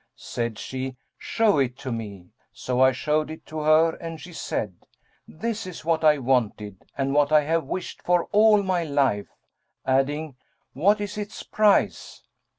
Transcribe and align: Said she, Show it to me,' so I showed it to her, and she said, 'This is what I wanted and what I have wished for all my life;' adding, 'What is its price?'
Said 0.15 0.57
she, 0.57 0.95
Show 1.19 1.59
it 1.59 1.77
to 1.77 1.91
me,' 1.91 2.31
so 2.51 2.81
I 2.81 2.91
showed 2.91 3.29
it 3.29 3.45
to 3.45 3.59
her, 3.59 3.91
and 3.97 4.19
she 4.19 4.33
said, 4.33 4.73
'This 5.27 5.67
is 5.67 5.85
what 5.85 6.03
I 6.03 6.17
wanted 6.17 6.87
and 6.97 7.13
what 7.13 7.31
I 7.31 7.41
have 7.43 7.65
wished 7.65 8.01
for 8.01 8.23
all 8.31 8.63
my 8.63 8.83
life;' 8.83 9.35
adding, 9.85 10.37
'What 10.73 11.01
is 11.01 11.19
its 11.19 11.43
price?' 11.43 12.23